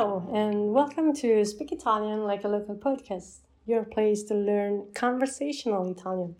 Ciao, 0.00 0.26
and 0.32 0.72
welcome 0.72 1.12
to 1.16 1.44
Speak 1.44 1.72
Italian 1.72 2.24
Like 2.24 2.44
a 2.44 2.48
Local 2.48 2.74
podcast, 2.74 3.40
your 3.66 3.84
place 3.84 4.22
to 4.22 4.34
learn 4.34 4.86
conversational 4.94 5.90
Italian. 5.90 6.36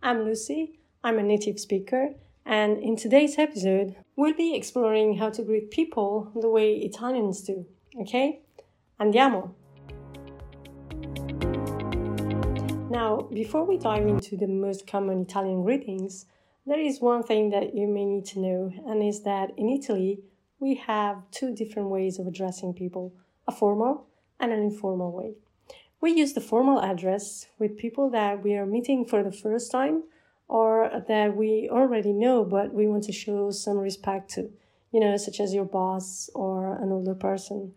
I'm 0.00 0.22
Lucy, 0.22 0.78
I'm 1.02 1.18
a 1.18 1.24
native 1.24 1.58
speaker, 1.58 2.10
and 2.46 2.78
in 2.78 2.94
today's 2.94 3.36
episode, 3.36 3.96
we'll 4.14 4.34
be 4.34 4.54
exploring 4.54 5.16
how 5.16 5.30
to 5.30 5.42
greet 5.42 5.72
people 5.72 6.30
the 6.40 6.48
way 6.48 6.74
Italians 6.74 7.40
do. 7.40 7.66
Okay? 8.00 8.42
Andiamo! 9.00 9.54
Now, 12.90 13.28
before 13.34 13.64
we 13.64 13.76
dive 13.76 14.06
into 14.06 14.36
the 14.36 14.46
most 14.46 14.86
common 14.86 15.22
Italian 15.22 15.64
greetings, 15.64 16.26
there 16.64 16.78
is 16.78 17.00
one 17.00 17.24
thing 17.24 17.50
that 17.50 17.74
you 17.74 17.88
may 17.88 18.04
need 18.04 18.26
to 18.26 18.38
know, 18.38 18.72
and 18.86 19.02
is 19.02 19.24
that 19.24 19.50
in 19.56 19.68
Italy, 19.68 20.20
we 20.60 20.74
have 20.74 21.22
two 21.30 21.54
different 21.54 21.88
ways 21.88 22.18
of 22.18 22.26
addressing 22.26 22.74
people 22.74 23.14
a 23.48 23.52
formal 23.52 24.06
and 24.38 24.52
an 24.52 24.62
informal 24.62 25.10
way. 25.10 25.32
We 26.00 26.12
use 26.12 26.34
the 26.34 26.40
formal 26.40 26.80
address 26.80 27.46
with 27.58 27.76
people 27.76 28.10
that 28.10 28.42
we 28.42 28.54
are 28.54 28.66
meeting 28.66 29.04
for 29.04 29.22
the 29.22 29.32
first 29.32 29.72
time 29.72 30.04
or 30.48 31.02
that 31.08 31.36
we 31.36 31.68
already 31.70 32.12
know 32.12 32.44
but 32.44 32.72
we 32.72 32.86
want 32.86 33.04
to 33.04 33.12
show 33.12 33.50
some 33.50 33.78
respect 33.78 34.30
to, 34.32 34.50
you 34.92 35.00
know, 35.00 35.16
such 35.16 35.40
as 35.40 35.54
your 35.54 35.64
boss 35.64 36.30
or 36.34 36.76
an 36.76 36.92
older 36.92 37.14
person. 37.14 37.72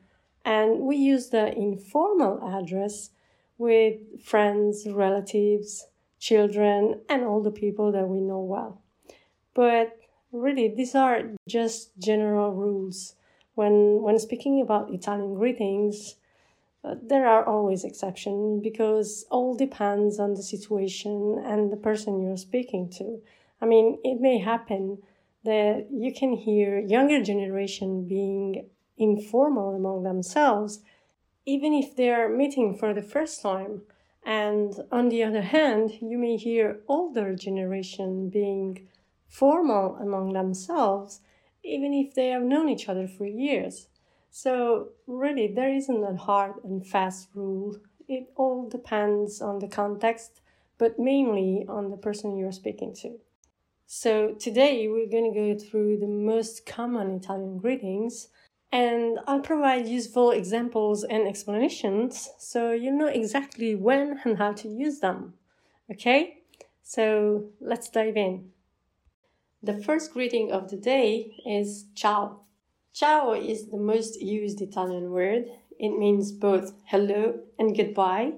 And 0.46 0.82
we 0.82 0.98
use 0.98 1.30
the 1.30 1.58
informal 1.58 2.41
address 2.46 3.12
with 3.58 4.22
friends, 4.22 4.86
relatives, 4.90 5.88
children, 6.20 7.02
and 7.08 7.24
all 7.24 7.41
the 7.41 7.52
people 7.52 7.91
that 7.94 8.08
we 8.08 8.20
know 8.20 8.40
well. 8.40 8.82
But 9.54 9.98
really 10.34 10.68
these 10.68 10.96
are 10.96 11.22
just 11.48 11.98
general 12.00 12.52
rules. 12.52 13.16
When 13.55 14.02
when 14.02 14.18
speaking 14.18 14.60
about 14.62 14.91
italian 14.91 15.35
greetings 15.35 16.16
uh, 16.84 16.96
there 17.02 17.27
are 17.27 17.46
always 17.46 17.84
exceptions 17.85 18.62
because 18.62 19.26
all 19.30 19.55
depends 19.55 20.20
on 20.20 20.34
the 20.34 20.44
situation 20.44 21.41
and 21.46 21.72
the 21.72 21.77
person 21.77 22.22
you're 22.22 22.35
speaking 22.35 22.90
to. 22.98 23.22
I 23.62 23.66
mean 23.66 23.99
it 24.04 24.20
may 24.20 24.40
happen 24.40 24.98
that 25.46 25.88
you 25.91 26.12
can 26.13 26.34
hear 26.34 26.79
younger 26.79 27.22
generation 27.24 28.07
being 28.07 28.66
informal 28.98 29.76
among 29.76 30.04
themselves 30.04 30.82
even 31.46 31.74
if 31.74 31.96
they're 31.96 32.29
meeting 32.29 32.76
for 32.76 32.94
the 32.94 33.02
first 33.02 33.41
time. 33.41 33.82
And 34.26 34.74
on 34.91 35.10
the 35.10 35.24
other 35.24 35.41
hand 35.41 35.91
you 36.02 36.18
may 36.18 36.38
hear 36.38 36.79
older 36.88 37.35
generation 37.35 38.29
being 38.29 38.88
formal 39.34 39.95
among 39.95 40.31
themselves, 40.34 41.21
even 41.63 41.91
if 41.91 42.13
they 42.13 42.27
have 42.27 42.43
known 42.43 42.70
each 42.70 42.87
other 42.87 43.07
for 43.07 43.26
years. 43.26 43.87
So, 44.29 44.89
really, 45.07 45.48
there 45.48 45.73
isn't 45.73 46.03
a 46.03 46.15
hard 46.15 46.53
and 46.63 46.85
fast 46.85 47.29
rule. 47.34 47.77
It 48.07 48.31
all 48.35 48.70
depends 48.70 49.41
on 49.41 49.57
the 49.57 49.67
context, 49.67 50.41
but 50.77 50.99
mainly 50.99 51.65
on 51.67 51.89
the 51.89 51.98
person 51.98 52.37
you're 52.37 52.51
speaking 52.51 52.93
to. 53.01 53.20
So, 53.87 54.34
today 54.34 54.87
we're 54.87 55.09
going 55.09 55.34
to 55.34 55.39
go 55.39 55.57
through 55.57 55.98
the 55.98 56.07
most 56.07 56.65
common 56.67 57.11
Italian 57.15 57.57
greetings 57.57 58.27
and 58.71 59.20
I'll 59.27 59.41
provide 59.41 59.87
useful 59.87 60.31
examples 60.31 61.04
and 61.04 61.27
explanations 61.27 62.29
so 62.39 62.71
you 62.71 62.91
know 62.91 63.07
exactly 63.07 63.76
when 63.76 64.19
and 64.25 64.38
how 64.38 64.53
to 64.53 64.67
use 64.67 65.00
them. 65.00 65.34
Okay? 65.91 66.44
So, 66.84 67.45
let's 67.59 67.89
dive 67.89 68.17
in. 68.17 68.53
The 69.64 69.81
first 69.81 70.12
greeting 70.12 70.52
of 70.52 70.69
the 70.69 70.75
day 70.75 71.38
is 71.46 71.86
ciao. 71.96 72.42
Ciao 72.92 73.31
is 73.31 73.68
the 73.68 73.78
most 73.78 74.22
used 74.22 74.59
Italian 74.59 75.12
word. 75.12 75.46
It 75.80 75.97
means 75.97 76.34
both 76.34 76.74
hello 76.84 77.40
and 77.58 77.73
goodbye, 77.73 78.34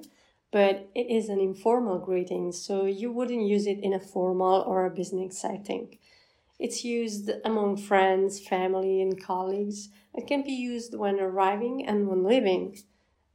but 0.52 0.88
it 0.94 1.10
is 1.10 1.30
an 1.30 1.40
informal 1.40 1.98
greeting, 1.98 2.52
so 2.52 2.86
you 2.86 3.12
wouldn't 3.12 3.48
use 3.48 3.66
it 3.66 3.80
in 3.80 3.92
a 3.92 4.00
formal 4.00 4.62
or 4.68 4.86
a 4.86 4.92
business 4.92 5.40
setting. 5.40 5.98
It's 6.60 6.86
used 6.86 7.32
among 7.44 7.78
friends, 7.78 8.40
family, 8.40 9.02
and 9.02 9.20
colleagues. 9.20 9.90
It 10.14 10.28
can 10.28 10.44
be 10.44 10.54
used 10.54 10.94
when 10.94 11.20
arriving 11.20 11.88
and 11.88 12.08
when 12.08 12.24
leaving. 12.24 12.78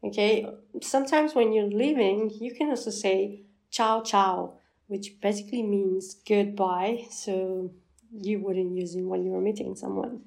Okay, 0.04 0.46
sometimes 0.80 1.34
when 1.34 1.52
you're 1.52 1.64
leaving, 1.64 2.30
you 2.30 2.54
can 2.54 2.70
also 2.70 2.90
say 2.90 3.42
ciao 3.68 4.00
ciao, 4.02 4.59
which 4.90 5.20
basically 5.20 5.62
means 5.62 6.16
goodbye. 6.28 7.06
So 7.10 7.70
you 8.10 8.40
wouldn't 8.40 8.76
use 8.76 8.96
it 8.96 9.02
when 9.02 9.24
you 9.24 9.30
were 9.30 9.40
meeting 9.40 9.76
someone. 9.76 10.22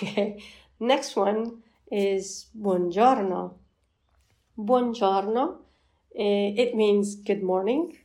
Next 0.80 1.14
one 1.14 1.62
is 1.92 2.46
buongiorno. 2.58 3.54
Buongiorno, 4.58 5.58
eh, 6.16 6.54
it 6.56 6.74
means 6.74 7.14
good 7.14 7.42
morning, 7.42 7.96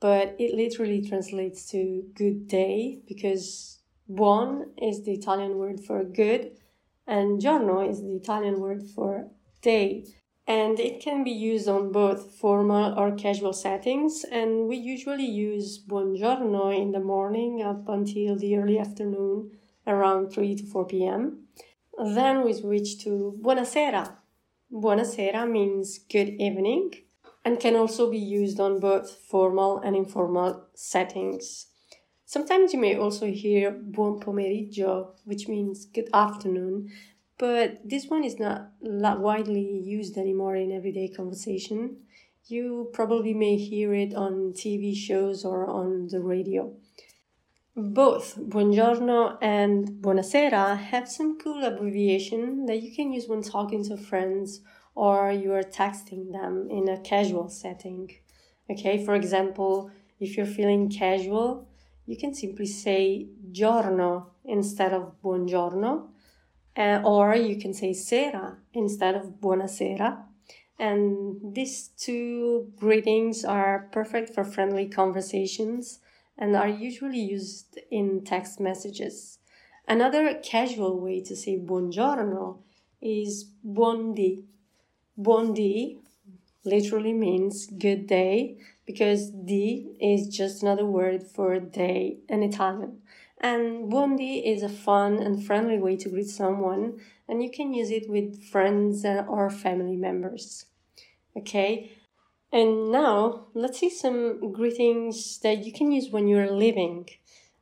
but 0.00 0.34
it 0.40 0.54
literally 0.54 1.00
translates 1.02 1.70
to 1.70 2.02
good 2.14 2.48
day 2.48 3.02
because 3.06 3.78
buon 4.08 4.72
is 4.76 5.04
the 5.04 5.12
Italian 5.12 5.56
word 5.56 5.78
for 5.78 6.02
good 6.02 6.50
and 7.06 7.40
giorno 7.40 7.88
is 7.88 8.00
the 8.02 8.16
Italian 8.16 8.60
word 8.60 8.82
for 8.94 9.28
day 9.60 10.04
and 10.46 10.80
it 10.80 11.00
can 11.00 11.22
be 11.22 11.30
used 11.30 11.68
on 11.68 11.92
both 11.92 12.34
formal 12.34 12.98
or 12.98 13.12
casual 13.12 13.52
settings 13.52 14.24
and 14.24 14.66
we 14.68 14.76
usually 14.76 15.26
use 15.26 15.78
buongiorno 15.78 16.76
in 16.76 16.90
the 16.90 17.00
morning 17.00 17.62
up 17.62 17.88
until 17.88 18.36
the 18.36 18.56
early 18.56 18.78
afternoon 18.78 19.50
around 19.86 20.30
3 20.30 20.56
to 20.56 20.66
4 20.66 20.86
p.m. 20.86 21.46
Then 21.98 22.44
we 22.44 22.52
switch 22.52 23.02
to 23.04 23.38
buonasera. 23.40 24.16
Buonasera 24.72 25.48
means 25.48 25.98
good 25.98 26.30
evening 26.40 26.90
and 27.44 27.60
can 27.60 27.76
also 27.76 28.10
be 28.10 28.18
used 28.18 28.58
on 28.58 28.80
both 28.80 29.10
formal 29.10 29.78
and 29.80 29.94
informal 29.94 30.64
settings. 30.74 31.66
Sometimes 32.24 32.72
you 32.72 32.80
may 32.80 32.96
also 32.96 33.26
hear 33.26 33.70
buon 33.70 34.18
pomeriggio, 34.18 35.10
which 35.24 35.48
means 35.48 35.84
good 35.84 36.08
afternoon, 36.14 36.90
but 37.38 37.80
this 37.84 38.06
one 38.06 38.24
is 38.24 38.38
not 38.38 39.20
widely 39.20 39.80
used 39.84 40.16
anymore 40.16 40.56
in 40.56 40.70
everyday 40.70 41.08
conversation. 41.08 41.98
You 42.46 42.90
probably 42.92 43.34
may 43.34 43.56
hear 43.56 43.94
it 43.94 44.14
on 44.14 44.52
TV 44.52 44.94
shows 44.96 45.44
or 45.44 45.66
on 45.66 46.08
the 46.08 46.20
radio. 46.20 46.74
Both 47.74 48.36
buongiorno 48.38 49.38
and 49.40 49.88
buonasera 50.02 50.76
have 50.76 51.08
some 51.08 51.38
cool 51.38 51.64
abbreviation 51.64 52.66
that 52.66 52.82
you 52.82 52.94
can 52.94 53.12
use 53.12 53.28
when 53.28 53.42
talking 53.42 53.82
to 53.84 53.96
friends 53.96 54.60
or 54.94 55.32
you 55.32 55.52
are 55.52 55.62
texting 55.62 56.32
them 56.32 56.68
in 56.70 56.88
a 56.88 57.00
casual 57.00 57.48
setting. 57.48 58.10
Okay, 58.70 59.02
for 59.04 59.14
example, 59.14 59.90
if 60.20 60.36
you're 60.36 60.46
feeling 60.46 60.90
casual, 60.90 61.66
you 62.04 62.16
can 62.16 62.34
simply 62.34 62.66
say 62.66 63.28
giorno 63.50 64.32
instead 64.44 64.92
of 64.92 65.14
buongiorno 65.22 66.11
uh, 66.76 67.00
or 67.04 67.34
you 67.34 67.56
can 67.56 67.74
say 67.74 67.92
sera 67.92 68.56
instead 68.72 69.14
of 69.14 69.40
buonasera. 69.40 70.22
And 70.78 71.54
these 71.54 71.88
two 71.96 72.72
greetings 72.76 73.44
are 73.44 73.88
perfect 73.92 74.34
for 74.34 74.42
friendly 74.42 74.88
conversations 74.88 76.00
and 76.36 76.56
are 76.56 76.68
usually 76.68 77.20
used 77.20 77.78
in 77.90 78.24
text 78.24 78.58
messages. 78.58 79.38
Another 79.86 80.34
casual 80.42 80.98
way 80.98 81.20
to 81.20 81.36
say 81.36 81.58
buongiorno 81.58 82.58
is 83.00 83.50
buondì. 83.64 84.44
Buondì 85.20 85.98
literally 86.64 87.12
means 87.12 87.66
good 87.66 88.06
day 88.06 88.56
because 88.86 89.30
di 89.30 89.96
is 90.00 90.28
just 90.28 90.62
another 90.62 90.86
word 90.86 91.22
for 91.26 91.58
day 91.58 92.18
in 92.28 92.42
Italian. 92.42 93.02
And 93.42 93.90
buondì 93.90 94.44
is 94.44 94.62
a 94.62 94.68
fun 94.68 95.20
and 95.20 95.44
friendly 95.44 95.76
way 95.76 95.96
to 95.96 96.08
greet 96.08 96.28
someone, 96.28 97.00
and 97.28 97.42
you 97.42 97.50
can 97.50 97.74
use 97.74 97.90
it 97.90 98.08
with 98.08 98.40
friends 98.40 99.04
uh, 99.04 99.24
or 99.28 99.50
family 99.50 99.96
members. 99.96 100.66
Okay, 101.36 101.90
and 102.52 102.92
now 102.92 103.46
let's 103.54 103.80
see 103.80 103.90
some 103.90 104.52
greetings 104.52 105.38
that 105.40 105.64
you 105.64 105.72
can 105.72 105.90
use 105.90 106.10
when 106.10 106.28
you're 106.28 106.52
leaving. 106.52 107.08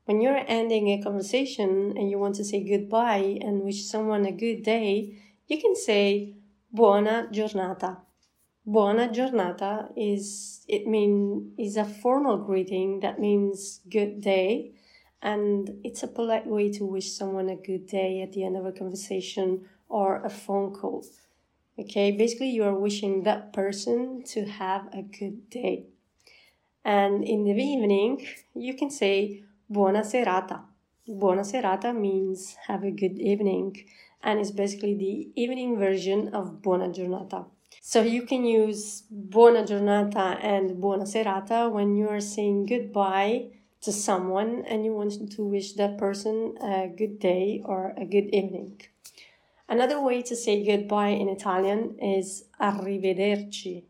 When 0.05 0.21
you're 0.21 0.45
ending 0.47 0.89
a 0.89 1.03
conversation 1.03 1.95
and 1.97 2.11
you 2.11 2.19
want 2.19 2.35
to 2.35 2.45
say 2.45 2.63
goodbye 2.63 3.39
and 3.41 3.63
wish 3.63 3.87
someone 3.87 4.27
a 4.27 4.33
good 4.33 4.63
day, 4.63 5.17
you 5.47 5.59
can 5.59 5.75
say 5.77 6.35
buona 6.71 7.29
giornata. 7.33 8.03
Buona 8.67 9.11
giornata 9.11 9.89
is 9.97 10.63
it 10.69 10.87
mean 10.87 11.53
is 11.57 11.79
a 11.79 11.85
formal 11.85 12.37
greeting 12.37 13.01
that 13.01 13.19
means 13.19 13.81
good 13.89 14.21
day 14.21 14.73
and 15.23 15.81
it's 15.85 16.03
a 16.03 16.09
polite 16.09 16.47
way 16.47 16.71
to 16.73 16.85
wish 16.85 17.13
someone 17.13 17.49
a 17.49 17.57
good 17.57 17.87
day 17.87 18.23
at 18.23 18.33
the 18.33 18.45
end 18.45 18.57
of 18.57 18.67
a 18.67 18.73
conversation 18.73 19.67
or 19.89 20.25
a 20.25 20.31
phone 20.31 20.73
call. 20.73 21.05
Okay, 21.79 22.13
basically, 22.13 22.51
you 22.51 22.65
are 22.65 22.75
wishing 22.75 23.23
that 23.23 23.53
person 23.53 24.23
to 24.25 24.45
have 24.45 24.89
a 24.93 25.03
good 25.03 25.49
day. 25.51 25.87
And 26.85 27.25
in 27.25 27.45
the 27.45 27.53
evening, 27.53 28.27
you 28.55 28.75
can 28.75 28.91
say 28.91 29.45
buona 29.69 30.01
serata. 30.01 30.63
Buona 31.07 31.43
serata 31.43 31.99
means 31.99 32.57
have 32.67 32.85
a 32.85 32.91
good 32.91 33.19
evening. 33.19 33.77
and 34.23 34.39
it's 34.39 34.51
basically 34.51 34.95
the 34.95 35.29
evening 35.41 35.79
version 35.79 36.29
of 36.35 36.63
buona 36.63 36.89
giornata. 36.89 37.47
So 37.81 38.03
you 38.03 38.23
can 38.23 38.45
use 38.45 39.05
buona 39.11 39.65
giornata 39.65 40.39
and 40.43 40.81
buona 40.81 41.05
serata 41.05 41.71
when 41.71 41.97
you 41.97 42.09
are 42.09 42.21
saying 42.21 42.67
goodbye 42.67 43.47
to 43.83 43.93
someone 43.93 44.65
and 44.67 44.85
you 44.85 44.93
want 44.93 45.31
to 45.33 45.43
wish 45.43 45.73
that 45.75 45.97
person 45.99 46.57
a 46.63 46.89
good 46.89 47.19
day 47.19 47.63
or 47.65 47.95
a 47.97 48.05
good 48.05 48.27
evening. 48.35 48.81
Another 49.69 50.01
way 50.01 50.21
to 50.23 50.37
say 50.37 50.65
goodbye 50.65 51.09
in 51.09 51.29
Italian 51.29 51.97
is 51.99 52.45
arrivederci. 52.61 53.85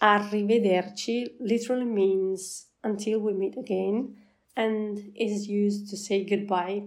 Arrivederci 0.00 1.28
literally 1.40 1.86
means 1.86 2.66
until 2.84 3.20
we 3.20 3.32
meet 3.32 3.56
again 3.56 4.16
and 4.56 5.12
is 5.16 5.48
used 5.48 5.88
to 5.90 5.96
say 5.96 6.24
goodbye. 6.24 6.82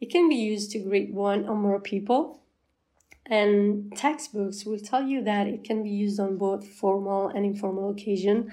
It 0.00 0.10
can 0.10 0.28
be 0.28 0.34
used 0.34 0.70
to 0.72 0.78
greet 0.78 1.12
one 1.12 1.48
or 1.48 1.56
more 1.56 1.80
people. 1.80 2.40
And 3.26 3.94
textbooks 3.96 4.64
will 4.64 4.78
tell 4.78 5.02
you 5.02 5.22
that 5.24 5.46
it 5.46 5.64
can 5.64 5.82
be 5.82 5.90
used 5.90 6.20
on 6.20 6.38
both 6.38 6.66
formal 6.66 7.28
and 7.28 7.44
informal 7.44 7.90
occasion 7.90 8.52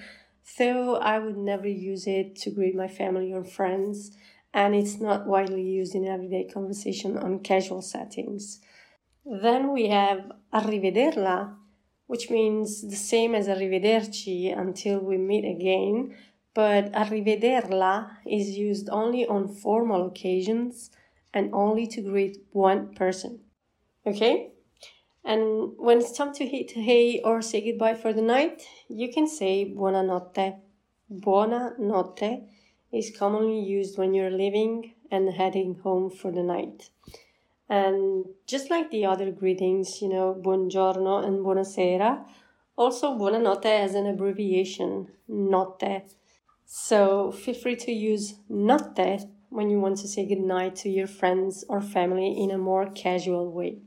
though 0.58 0.96
I 0.98 1.20
would 1.20 1.38
never 1.38 1.68
use 1.68 2.08
it 2.08 2.36
to 2.38 2.52
greet 2.52 2.76
my 2.76 2.88
family 2.88 3.34
or 3.34 3.44
friends, 3.44 4.16
and 4.54 4.76
it's 4.76 5.00
not 5.00 5.26
widely 5.26 5.64
used 5.64 5.96
in 5.96 6.06
everyday 6.06 6.46
conversation 6.46 7.18
on 7.18 7.40
casual 7.40 7.82
settings. 7.82 8.60
Then 9.26 9.72
we 9.72 9.88
have 9.88 10.32
arrivederla, 10.54 11.56
which 12.08 12.30
means 12.30 12.82
the 12.82 12.96
same 12.96 13.34
as 13.34 13.48
arrivederci 13.48 14.58
until 14.58 15.00
we 15.00 15.18
meet 15.18 15.46
again, 15.46 16.16
but 16.54 16.92
arrivederla 16.92 18.18
is 18.26 18.50
used 18.50 18.90
only 18.90 19.26
on 19.26 19.48
formal 19.48 20.08
occasions 20.08 20.92
and 21.34 21.54
only 21.54 21.88
to 21.88 22.02
greet 22.02 22.38
one 22.52 22.94
person. 22.94 23.40
Okay? 24.06 24.53
And 25.26 25.74
when 25.78 26.00
it's 26.00 26.12
time 26.12 26.34
to 26.34 26.46
hit 26.46 26.72
hay 26.72 27.22
or 27.24 27.42
say 27.42 27.62
goodbye 27.64 27.96
for 27.96 28.12
the 28.12 28.22
night, 28.22 28.64
you 28.90 29.12
can 29.12 29.28
say 29.28 29.74
buonanotte. 29.74 30.60
Buonanotte 31.12 32.48
is 32.92 33.16
commonly 33.18 33.60
used 33.60 33.98
when 33.98 34.14
you're 34.14 34.32
leaving 34.32 34.96
and 35.10 35.32
heading 35.34 35.76
home 35.84 36.10
for 36.10 36.32
the 36.32 36.44
night. 36.44 36.90
And 37.70 38.26
just 38.46 38.70
like 38.70 38.92
the 38.92 39.06
other 39.06 39.32
greetings, 39.32 40.02
you 40.02 40.10
know, 40.10 40.36
buongiorno 40.40 41.26
and 41.26 41.40
buonasera, 41.40 42.26
also 42.78 43.18
buonanotte 43.18 43.80
has 43.80 43.96
an 43.96 44.08
abbreviation, 44.08 45.08
notte. 45.28 46.04
So 46.66 47.32
feel 47.32 47.54
free 47.54 47.76
to 47.78 47.92
use 47.92 48.36
notte 48.50 49.28
when 49.50 49.70
you 49.70 49.80
want 49.80 49.98
to 49.98 50.08
say 50.08 50.26
goodnight 50.26 50.76
to 50.78 50.90
your 50.90 51.08
friends 51.08 51.64
or 51.70 51.80
family 51.80 52.36
in 52.38 52.52
a 52.52 52.58
more 52.58 52.90
casual 52.90 53.52
way. 53.52 53.78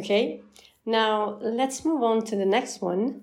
Okay, 0.00 0.40
now 0.86 1.38
let's 1.42 1.84
move 1.84 2.02
on 2.02 2.24
to 2.24 2.34
the 2.34 2.46
next 2.46 2.80
one. 2.80 3.20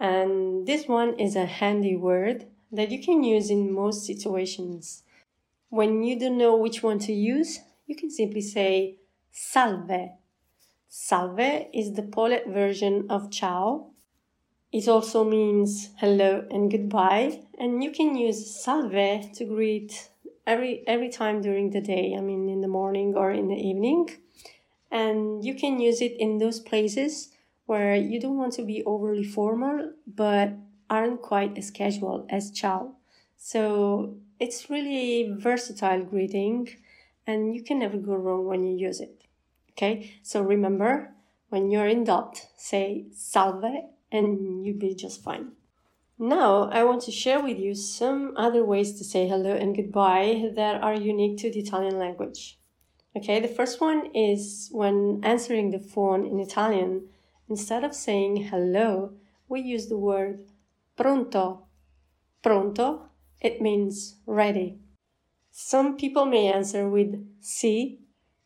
And 0.00 0.66
this 0.66 0.88
one 0.88 1.16
is 1.16 1.36
a 1.36 1.46
handy 1.46 1.94
word 1.94 2.46
that 2.72 2.90
you 2.90 3.00
can 3.00 3.22
use 3.22 3.50
in 3.50 3.72
most 3.72 4.04
situations. 4.04 5.04
When 5.68 6.02
you 6.02 6.18
don't 6.18 6.36
know 6.36 6.56
which 6.56 6.82
one 6.82 6.98
to 7.06 7.12
use, 7.12 7.60
you 7.86 7.94
can 7.94 8.10
simply 8.10 8.40
say 8.40 8.96
salve. 9.30 10.10
Salve 10.88 11.68
is 11.72 11.92
the 11.92 12.02
polite 12.02 12.48
version 12.48 13.06
of 13.08 13.30
ciao. 13.30 13.90
It 14.72 14.88
also 14.88 15.22
means 15.22 15.90
hello 15.98 16.44
and 16.50 16.68
goodbye, 16.68 17.42
and 17.60 17.84
you 17.84 17.92
can 17.92 18.16
use 18.16 18.60
salve 18.60 19.32
to 19.34 19.44
greet 19.44 20.10
every 20.44 20.82
every 20.88 21.10
time 21.10 21.42
during 21.42 21.70
the 21.70 21.80
day. 21.80 22.16
I 22.18 22.20
mean, 22.20 22.48
in 22.48 22.60
the 22.60 22.74
morning 22.80 23.14
or 23.14 23.30
in 23.30 23.46
the 23.46 23.54
evening 23.70 24.08
and 24.90 25.44
you 25.44 25.54
can 25.54 25.80
use 25.80 26.00
it 26.00 26.16
in 26.18 26.38
those 26.38 26.60
places 26.60 27.30
where 27.66 27.94
you 27.94 28.20
don't 28.20 28.38
want 28.38 28.54
to 28.54 28.62
be 28.62 28.82
overly 28.84 29.24
formal 29.24 29.92
but 30.06 30.52
aren't 30.88 31.20
quite 31.20 31.58
as 31.58 31.70
casual 31.70 32.26
as 32.30 32.50
ciao. 32.50 32.94
So 33.36 34.16
it's 34.40 34.70
really 34.70 35.34
versatile 35.38 36.02
greeting 36.02 36.68
and 37.26 37.54
you 37.54 37.62
can 37.62 37.78
never 37.78 37.98
go 37.98 38.14
wrong 38.14 38.46
when 38.46 38.64
you 38.64 38.76
use 38.76 39.00
it. 39.00 39.22
Okay, 39.72 40.18
so 40.22 40.40
remember 40.40 41.12
when 41.50 41.70
you're 41.70 41.86
in 41.86 42.04
doubt, 42.04 42.46
say 42.56 43.06
salve 43.12 43.64
and 44.10 44.64
you'll 44.64 44.78
be 44.78 44.94
just 44.94 45.22
fine. 45.22 45.52
Now, 46.18 46.64
I 46.70 46.82
want 46.82 47.02
to 47.02 47.12
share 47.12 47.40
with 47.40 47.58
you 47.60 47.74
some 47.74 48.34
other 48.36 48.64
ways 48.64 48.98
to 48.98 49.04
say 49.04 49.28
hello 49.28 49.54
and 49.54 49.76
goodbye 49.76 50.50
that 50.56 50.82
are 50.82 50.94
unique 50.94 51.38
to 51.38 51.50
the 51.50 51.60
Italian 51.60 51.98
language. 51.98 52.58
Okay, 53.16 53.40
the 53.40 53.48
first 53.48 53.80
one 53.80 54.10
is 54.14 54.68
when 54.70 55.20
answering 55.24 55.70
the 55.70 55.78
phone 55.78 56.26
in 56.26 56.38
Italian, 56.38 57.08
instead 57.48 57.82
of 57.82 57.94
saying 57.94 58.48
hello, 58.48 59.14
we 59.48 59.60
use 59.60 59.88
the 59.88 59.96
word 59.96 60.44
pronto. 60.96 61.66
Pronto, 62.42 63.08
it 63.40 63.60
means 63.60 64.16
ready. 64.26 64.78
Some 65.50 65.96
people 65.96 66.26
may 66.26 66.52
answer 66.52 66.88
with 66.88 67.26
sì, 67.42 67.98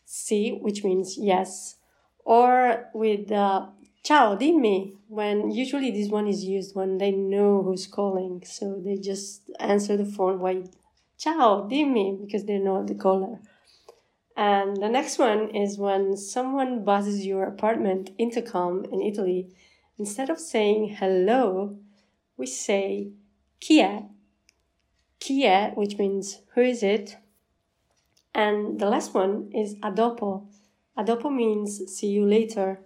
sì, 0.07 0.59
which 0.61 0.85
means 0.85 1.19
yes, 1.19 1.77
or 2.25 2.89
with 2.95 3.31
uh, 3.33 3.67
ciao, 4.03 4.37
dimmi, 4.37 4.95
when 5.09 5.51
usually 5.51 5.91
this 5.91 6.09
one 6.09 6.27
is 6.27 6.45
used 6.45 6.75
when 6.75 6.99
they 6.99 7.11
know 7.11 7.63
who's 7.63 7.87
calling. 7.87 8.43
So 8.47 8.81
they 8.83 8.97
just 8.97 9.51
answer 9.59 9.97
the 9.97 10.07
phone 10.07 10.41
with 10.41 10.71
ciao, 11.19 11.69
dimmi, 11.69 12.21
because 12.25 12.45
they 12.45 12.59
know 12.59 12.85
the 12.85 12.95
caller. 12.95 13.41
And 14.37 14.77
the 14.79 14.89
next 14.89 15.19
one 15.19 15.55
is 15.55 15.79
when 15.79 16.17
someone 16.17 16.85
buzzes 16.85 17.27
your 17.27 17.45
apartment 17.45 18.11
intercom 18.19 18.85
in 18.91 19.03
Italy, 19.03 19.55
instead 19.99 20.31
of 20.31 20.41
saying 20.41 20.97
hello, 20.99 21.77
we 22.37 22.47
say 22.47 23.13
chi 23.61 23.81
è? 23.81 24.05
Chi 25.21 25.45
è, 25.45 25.75
which 25.77 25.99
means 25.99 26.41
who 26.55 26.63
is 26.63 26.83
it? 26.83 27.19
And 28.35 28.81
the 28.81 28.87
last 28.87 29.15
one 29.15 29.51
is 29.53 29.77
a 29.83 29.91
dopo. 29.91 30.49
A 30.97 31.05
dopo 31.05 31.29
means 31.31 31.81
see 31.95 32.09
you 32.09 32.27
later, 32.27 32.81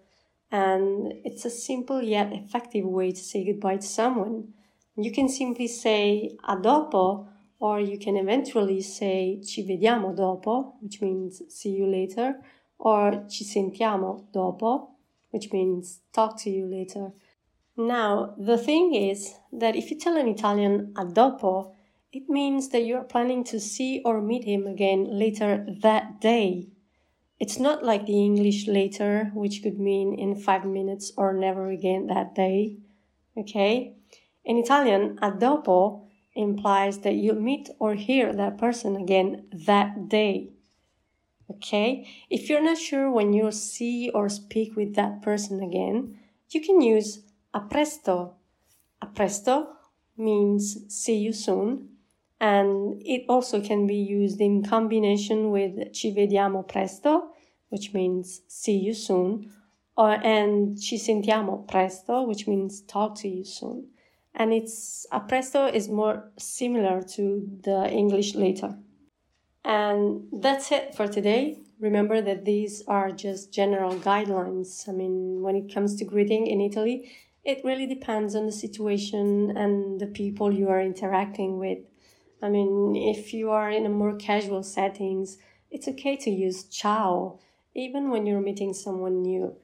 and 0.50 1.12
it's 1.24 1.44
a 1.44 1.50
simple 1.50 2.02
yet 2.02 2.32
effective 2.32 2.84
way 2.84 3.12
to 3.12 3.20
say 3.20 3.44
goodbye 3.44 3.76
to 3.76 3.86
someone. 3.86 4.52
You 4.96 5.12
can 5.12 5.28
simply 5.28 5.68
say 5.68 6.36
a 6.46 6.56
dopo 6.56 7.28
or 7.58 7.80
you 7.80 7.98
can 7.98 8.16
eventually 8.16 8.80
say 8.80 9.40
ci 9.42 9.64
vediamo 9.66 10.14
dopo, 10.14 10.74
which 10.80 11.00
means 11.00 11.42
see 11.48 11.70
you 11.70 11.86
later, 11.86 12.40
or 12.78 13.24
ci 13.28 13.44
sentiamo 13.44 14.26
dopo, 14.32 14.90
which 15.30 15.52
means 15.52 16.00
talk 16.12 16.36
to 16.42 16.50
you 16.50 16.66
later. 16.66 17.12
Now, 17.76 18.34
the 18.38 18.56
thing 18.56 18.94
is 18.94 19.34
that 19.52 19.76
if 19.76 19.90
you 19.90 19.98
tell 19.98 20.16
an 20.16 20.28
Italian 20.28 20.94
a 20.96 21.04
dopo, 21.04 21.74
it 22.12 22.28
means 22.28 22.70
that 22.70 22.84
you're 22.86 23.04
planning 23.04 23.44
to 23.44 23.60
see 23.60 24.00
or 24.04 24.22
meet 24.22 24.44
him 24.44 24.66
again 24.66 25.06
later 25.10 25.66
that 25.82 26.20
day. 26.20 26.68
It's 27.38 27.58
not 27.58 27.84
like 27.84 28.06
the 28.06 28.24
English 28.24 28.66
later, 28.66 29.30
which 29.34 29.62
could 29.62 29.78
mean 29.78 30.14
in 30.14 30.36
five 30.36 30.64
minutes 30.64 31.12
or 31.18 31.34
never 31.34 31.68
again 31.68 32.06
that 32.06 32.34
day. 32.34 32.78
Okay? 33.36 33.94
In 34.44 34.56
Italian, 34.56 35.18
a 35.20 35.30
dopo 35.30 36.05
implies 36.36 36.98
that 37.00 37.14
you'll 37.14 37.40
meet 37.40 37.70
or 37.78 37.94
hear 37.94 38.32
that 38.32 38.58
person 38.58 38.96
again 38.96 39.46
that 39.52 40.08
day. 40.08 40.50
Okay? 41.50 42.06
If 42.30 42.48
you're 42.48 42.62
not 42.62 42.78
sure 42.78 43.10
when 43.10 43.32
you'll 43.32 43.52
see 43.52 44.10
or 44.10 44.28
speak 44.28 44.76
with 44.76 44.94
that 44.94 45.22
person 45.22 45.62
again, 45.62 46.18
you 46.50 46.60
can 46.60 46.80
use 46.80 47.22
a 47.54 47.60
presto. 47.60 48.34
A 49.00 49.06
presto 49.06 49.68
means 50.16 50.78
see 50.88 51.16
you 51.16 51.32
soon, 51.32 51.88
and 52.40 53.00
it 53.04 53.24
also 53.28 53.60
can 53.60 53.86
be 53.86 53.96
used 53.96 54.40
in 54.40 54.62
combination 54.62 55.50
with 55.50 55.92
ci 55.92 56.14
vediamo 56.14 56.66
presto, 56.66 57.30
which 57.68 57.92
means 57.92 58.42
see 58.48 58.76
you 58.78 58.94
soon, 58.94 59.52
or, 59.96 60.12
and 60.12 60.80
ci 60.80 60.96
sentiamo 60.96 61.66
presto, 61.68 62.22
which 62.22 62.46
means 62.46 62.80
talk 62.82 63.14
to 63.16 63.28
you 63.28 63.44
soon 63.44 63.88
and 64.36 64.52
its 64.52 65.06
a 65.10 65.20
presto 65.20 65.66
is 65.66 65.88
more 65.88 66.30
similar 66.38 67.02
to 67.02 67.48
the 67.62 67.90
English 67.90 68.34
later. 68.34 68.76
And 69.64 70.28
that's 70.30 70.70
it 70.70 70.94
for 70.94 71.08
today. 71.08 71.58
Remember 71.80 72.22
that 72.22 72.44
these 72.44 72.82
are 72.86 73.10
just 73.10 73.52
general 73.52 73.96
guidelines. 73.96 74.88
I 74.88 74.92
mean, 74.92 75.42
when 75.42 75.56
it 75.56 75.72
comes 75.74 75.96
to 75.96 76.04
greeting 76.04 76.46
in 76.46 76.60
Italy, 76.60 77.10
it 77.44 77.64
really 77.64 77.86
depends 77.86 78.34
on 78.34 78.46
the 78.46 78.52
situation 78.52 79.56
and 79.56 79.98
the 80.00 80.06
people 80.06 80.52
you 80.52 80.68
are 80.68 80.80
interacting 80.80 81.58
with. 81.58 81.78
I 82.42 82.48
mean, 82.50 82.94
if 82.94 83.32
you 83.32 83.50
are 83.50 83.70
in 83.70 83.86
a 83.86 83.90
more 83.90 84.16
casual 84.16 84.62
settings, 84.62 85.38
it's 85.70 85.88
okay 85.88 86.16
to 86.16 86.30
use 86.30 86.64
ciao, 86.64 87.38
even 87.74 88.10
when 88.10 88.26
you're 88.26 88.40
meeting 88.40 88.74
someone 88.74 89.22
new. 89.22 89.56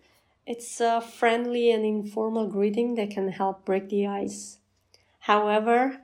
It's 0.47 0.81
a 0.81 1.01
friendly 1.01 1.71
and 1.71 1.85
informal 1.85 2.49
greeting 2.49 2.95
that 2.97 3.11
can 3.11 3.29
help 3.29 3.65
break 3.65 3.89
the 3.89 4.07
ice. 4.07 4.59
However, 5.23 5.99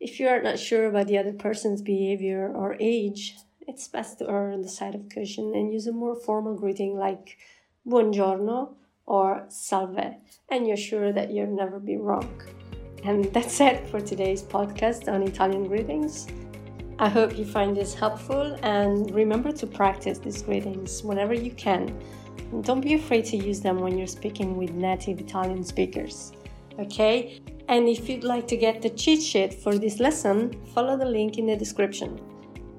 if 0.00 0.18
you 0.18 0.28
are 0.28 0.40
not 0.42 0.58
sure 0.58 0.86
about 0.86 1.06
the 1.06 1.18
other 1.18 1.34
person's 1.34 1.82
behavior 1.82 2.50
or 2.50 2.78
age, 2.80 3.36
it's 3.68 3.86
best 3.86 4.18
to 4.18 4.30
err 4.30 4.50
on 4.50 4.62
the 4.62 4.68
side 4.68 4.94
of 4.94 5.10
caution 5.14 5.52
and 5.54 5.70
use 5.70 5.86
a 5.86 5.92
more 5.92 6.16
formal 6.16 6.54
greeting 6.54 6.96
like 6.96 7.36
buongiorno 7.86 8.72
or 9.04 9.44
salve, 9.48 10.14
and 10.50 10.66
you're 10.66 10.78
sure 10.78 11.12
that 11.12 11.30
you'll 11.30 11.54
never 11.54 11.78
be 11.78 11.98
wrong. 11.98 12.40
And 13.04 13.26
that's 13.34 13.60
it 13.60 13.86
for 13.90 14.00
today's 14.00 14.42
podcast 14.42 15.12
on 15.12 15.22
Italian 15.22 15.68
greetings. 15.68 16.26
I 16.98 17.10
hope 17.10 17.36
you 17.36 17.44
find 17.44 17.76
this 17.76 17.92
helpful 17.92 18.58
and 18.62 19.10
remember 19.10 19.52
to 19.52 19.66
practice 19.66 20.18
these 20.18 20.40
greetings 20.40 21.02
whenever 21.02 21.34
you 21.34 21.50
can. 21.50 21.94
And 22.52 22.64
don't 22.64 22.80
be 22.80 22.94
afraid 22.94 23.26
to 23.26 23.36
use 23.36 23.60
them 23.60 23.80
when 23.80 23.98
you're 23.98 24.06
speaking 24.06 24.56
with 24.56 24.70
native 24.70 25.20
Italian 25.20 25.62
speakers. 25.62 26.32
Okay? 26.78 27.38
And 27.68 27.88
if 27.88 28.08
you'd 28.08 28.24
like 28.24 28.46
to 28.48 28.56
get 28.56 28.82
the 28.82 28.90
cheat 28.90 29.22
sheet 29.22 29.54
for 29.54 29.78
this 29.78 30.00
lesson, 30.00 30.52
follow 30.74 30.96
the 30.96 31.06
link 31.06 31.38
in 31.38 31.46
the 31.46 31.56
description. 31.56 32.20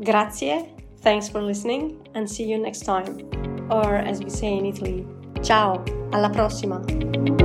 Grazie, 0.04 0.70
thanks 1.02 1.30
for 1.30 1.42
listening, 1.42 2.08
and 2.14 2.30
see 2.30 2.44
you 2.44 2.58
next 2.58 2.82
time. 2.82 3.30
Or 3.70 3.96
as 3.96 4.22
we 4.22 4.30
say 4.30 4.58
in 4.58 4.66
Italy, 4.66 5.06
ciao, 5.42 5.84
alla 6.12 6.30
prossima! 6.30 7.43